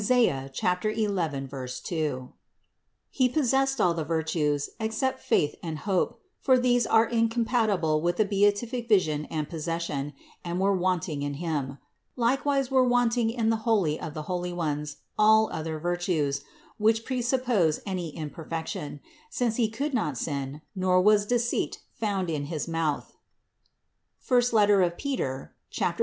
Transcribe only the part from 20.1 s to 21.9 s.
sin, nor was deceit